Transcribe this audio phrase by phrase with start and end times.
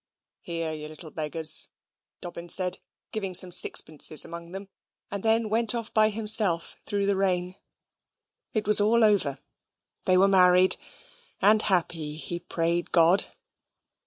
[0.41, 1.67] "Here, you little beggars,"
[2.21, 2.79] Dobbin said,
[3.11, 4.67] giving some sixpences amongst them,
[5.11, 7.53] and then went off by himself through the rain.
[8.51, 9.37] It was all over.
[10.05, 10.75] They were married,
[11.39, 13.25] and happy, he prayed God.